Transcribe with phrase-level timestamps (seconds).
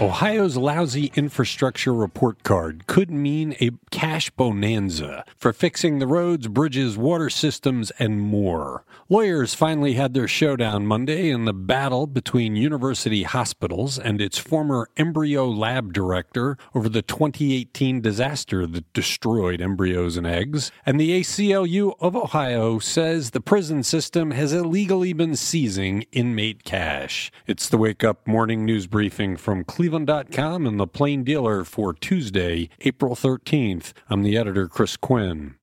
[0.00, 6.96] Ohio's lousy infrastructure report card could mean a cash bonanza for fixing the roads, bridges,
[6.98, 8.84] water systems, and more.
[9.08, 14.88] Lawyers finally had their showdown Monday in the battle between University Hospitals and its former
[14.96, 20.72] embryo lab director over the 2018 disaster that destroyed embryos and eggs.
[20.84, 27.30] And the ACLU of Ohio says the prison system has illegally been seizing inmate cash.
[27.46, 29.91] It's the Wake Up Morning News Briefing from Cleveland.
[29.92, 33.92] Cleveland.com and the Plain Dealer for Tuesday, April 13th.
[34.08, 35.56] I'm the editor, Chris Quinn.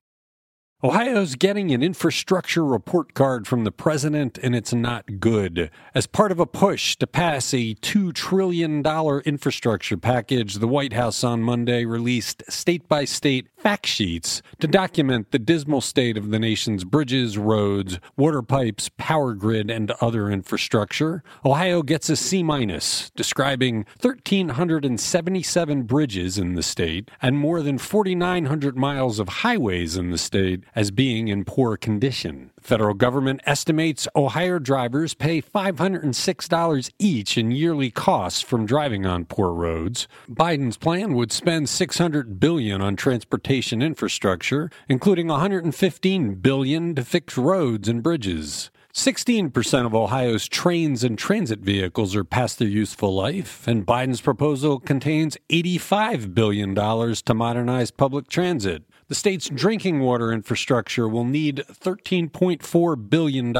[0.82, 5.70] Ohio's getting an infrastructure report card from the president, and it's not good.
[5.94, 8.82] As part of a push to pass a $2 trillion
[9.26, 15.32] infrastructure package, the White House on Monday released state by state fact sheets to document
[15.32, 21.22] the dismal state of the nation's bridges, roads, water pipes, power grid, and other infrastructure.
[21.44, 28.78] Ohio gets a C minus, describing 1,377 bridges in the state and more than 4,900
[28.78, 32.50] miles of highways in the state as being in poor condition.
[32.60, 39.52] Federal government estimates Ohio drivers pay $506 each in yearly costs from driving on poor
[39.52, 40.06] roads.
[40.28, 47.88] Biden's plan would spend 600 billion on transportation infrastructure, including 115 billion to fix roads
[47.88, 48.70] and bridges.
[48.92, 54.80] 16% of Ohio's trains and transit vehicles are past their useful life, and Biden's proposal
[54.80, 58.82] contains $85 billion to modernize public transit.
[59.10, 63.56] The state's drinking water infrastructure will need $13.4 billion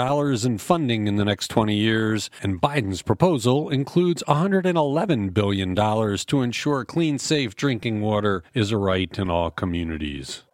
[0.46, 6.84] in funding in the next 20 years, and Biden's proposal includes $111 billion to ensure
[6.84, 10.44] clean, safe drinking water is a right in all communities.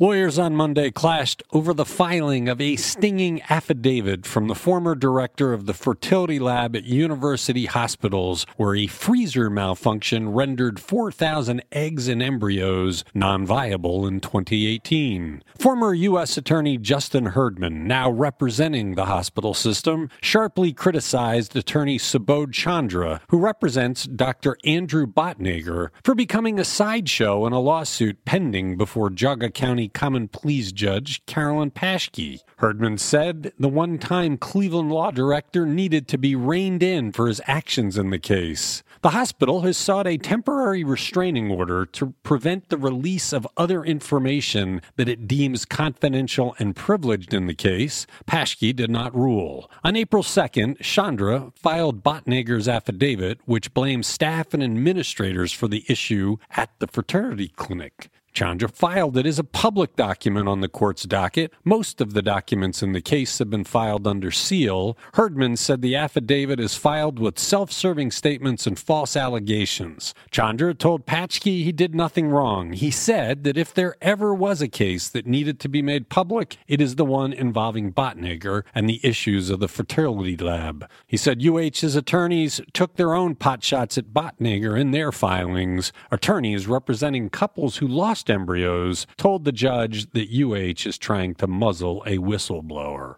[0.00, 5.52] Lawyers on Monday clashed over the filing of a stinging affidavit from the former director
[5.52, 12.20] of the fertility lab at University Hospitals, where a freezer malfunction rendered 4,000 eggs and
[12.20, 15.44] embryos non viable in 2018.
[15.60, 16.36] Former U.S.
[16.36, 24.06] Attorney Justin Herdman, now representing the hospital system, sharply criticized attorney Subodh Chandra, who represents
[24.06, 24.56] Dr.
[24.64, 30.72] Andrew Botnager, for becoming a sideshow in a lawsuit pending before Geauga County Common Pleas
[30.72, 32.40] Judge Carolyn Paschke.
[32.58, 37.40] Herdman said the one time Cleveland law director needed to be reined in for his
[37.46, 38.82] actions in the case.
[39.02, 44.80] The hospital has sought a temporary restraining order to prevent the release of other information
[44.96, 48.06] that it deems confidential and privileged in the case.
[48.26, 49.70] Paschke did not rule.
[49.84, 56.38] On April 2nd, Chandra filed Botnager's affidavit, which blames staff and administrators for the issue
[56.56, 58.08] at the fraternity clinic.
[58.34, 61.52] Chandra filed it as a public document on the court's docket.
[61.62, 64.98] Most of the documents in the case have been filed under seal.
[65.12, 70.14] Herdman said the affidavit is filed with self serving statements and false allegations.
[70.32, 72.72] Chandra told Paschke he did nothing wrong.
[72.72, 76.56] He said that if there ever was a case that needed to be made public,
[76.66, 80.90] it is the one involving Botnager and the issues of the fertility lab.
[81.06, 85.92] He said UH's attorneys took their own potshots at Botnager in their filings.
[86.10, 92.02] Attorneys representing couples who lost embryos told the judge that UH is trying to muzzle
[92.06, 93.16] a whistleblower.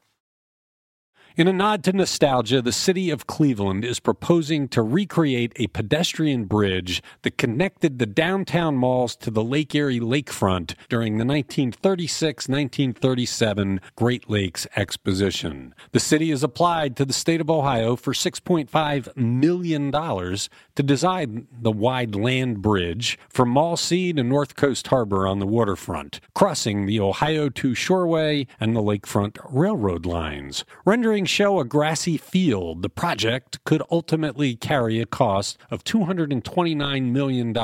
[1.37, 6.47] In a nod to nostalgia, the city of Cleveland is proposing to recreate a pedestrian
[6.47, 13.83] bridge that connected the downtown malls to the Lake Erie lakefront during the 1936 1937
[13.97, 15.75] Great Lakes Exposition.
[15.93, 21.71] The city has applied to the state of Ohio for $6.5 million to design the
[21.71, 26.99] wide land bridge from Mall C to North Coast Harbor on the waterfront, crossing the
[26.99, 33.63] Ohio 2 Shoreway and the lakefront railroad lines, rendering show a grassy field, the project
[33.65, 37.55] could ultimately carry a cost of $229 million.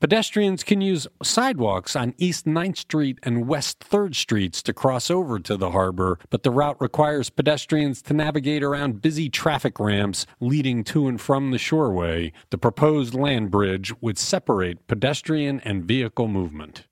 [0.00, 5.38] Pedestrians can use sidewalks on East 9th Street and West 3rd Streets to cross over
[5.38, 10.84] to the harbor, but the route requires pedestrians to navigate around busy traffic ramps leading
[10.84, 12.32] to and from the shoreway.
[12.50, 16.86] The proposed land bridge would separate pedestrian and vehicle movement.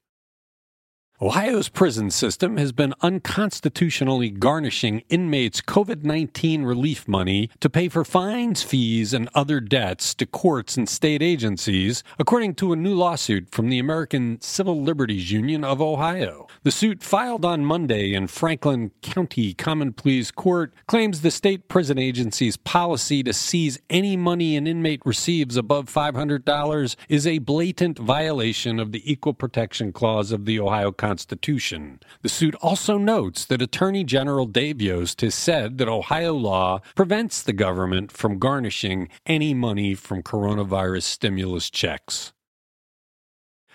[1.23, 8.07] Ohio's prison system has been unconstitutionally garnishing inmates' COVID 19 relief money to pay for
[8.07, 13.51] fines, fees, and other debts to courts and state agencies, according to a new lawsuit
[13.51, 16.47] from the American Civil Liberties Union of Ohio.
[16.63, 21.99] The suit filed on Monday in Franklin County Common Pleas Court claims the state prison
[21.99, 28.81] agency's policy to seize any money an inmate receives above $500 is a blatant violation
[28.81, 31.99] of the Equal Protection Clause of the Ohio Constitution Constitution.
[32.23, 37.43] The suit also notes that Attorney General Dave Yost has said that Ohio law prevents
[37.43, 42.33] the government from garnishing any money from coronavirus stimulus checks.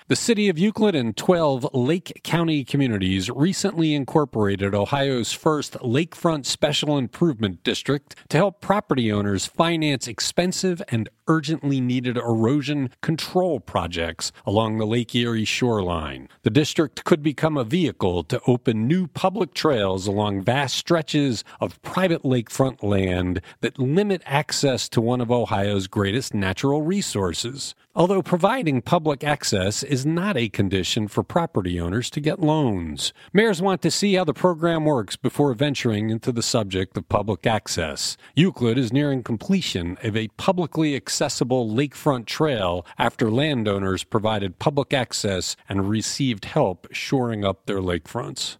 [0.08, 6.96] The city of Euclid and 12 Lake County communities recently incorporated Ohio's first lakefront special
[6.98, 14.77] improvement district to help property owners finance expensive and urgently needed erosion control projects along
[14.77, 16.30] the Lake Erie shoreline.
[16.44, 21.81] The district could become a vehicle to open new public trails along vast stretches of
[21.81, 27.75] private lakefront land that limit access to one of Ohio's greatest natural resources.
[27.98, 33.13] Although providing public access is not a condition for property owners to get loans.
[33.31, 37.48] Mayors want to see how the program works before venturing into the subject of public
[37.48, 38.18] access.
[38.36, 45.56] Euclid is nearing completion of a publicly accessible lakefront trail after landowners provided public access
[45.70, 48.58] and received help shoring up their lakefronts.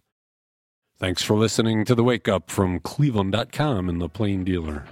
[0.98, 4.86] Thanks for listening to the Wake Up from Cleveland.com and the Plain Dealer.